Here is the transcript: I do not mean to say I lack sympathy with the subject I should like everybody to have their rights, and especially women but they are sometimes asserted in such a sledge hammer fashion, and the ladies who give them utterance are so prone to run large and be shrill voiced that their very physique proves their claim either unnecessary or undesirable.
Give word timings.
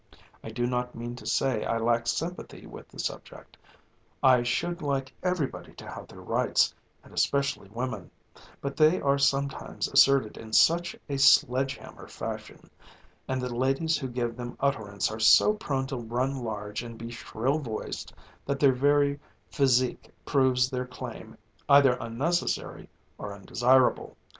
I 0.43 0.49
do 0.49 0.65
not 0.65 0.95
mean 0.95 1.15
to 1.17 1.27
say 1.27 1.63
I 1.63 1.77
lack 1.77 2.07
sympathy 2.07 2.65
with 2.65 2.87
the 2.89 2.97
subject 2.97 3.55
I 4.23 4.41
should 4.41 4.81
like 4.81 5.13
everybody 5.21 5.73
to 5.73 5.87
have 5.87 6.07
their 6.07 6.21
rights, 6.21 6.73
and 7.03 7.13
especially 7.13 7.69
women 7.69 8.09
but 8.61 8.75
they 8.75 8.99
are 8.99 9.19
sometimes 9.19 9.87
asserted 9.89 10.37
in 10.37 10.53
such 10.53 10.95
a 11.07 11.17
sledge 11.19 11.75
hammer 11.75 12.07
fashion, 12.07 12.67
and 13.27 13.39
the 13.39 13.53
ladies 13.55 13.99
who 13.99 14.07
give 14.07 14.35
them 14.35 14.57
utterance 14.59 15.11
are 15.11 15.19
so 15.19 15.53
prone 15.53 15.85
to 15.85 15.97
run 15.97 16.35
large 16.43 16.81
and 16.81 16.97
be 16.97 17.11
shrill 17.11 17.59
voiced 17.59 18.11
that 18.47 18.59
their 18.59 18.73
very 18.73 19.19
physique 19.51 20.09
proves 20.25 20.67
their 20.67 20.87
claim 20.87 21.37
either 21.69 21.95
unnecessary 22.01 22.89
or 23.19 23.31
undesirable. 23.35 24.17